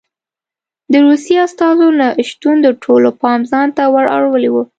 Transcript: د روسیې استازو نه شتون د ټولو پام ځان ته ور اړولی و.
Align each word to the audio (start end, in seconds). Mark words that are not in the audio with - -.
د 0.91 0.93
روسیې 1.07 1.37
استازو 1.47 1.87
نه 1.99 2.07
شتون 2.29 2.55
د 2.63 2.67
ټولو 2.83 3.09
پام 3.21 3.39
ځان 3.51 3.67
ته 3.77 3.83
ور 3.93 4.05
اړولی 4.17 4.49
و. 4.51 4.55